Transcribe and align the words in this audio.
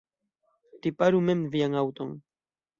Riparu 0.87 1.21
mem 1.29 1.45
vian 1.57 1.79
aŭton. 1.85 2.19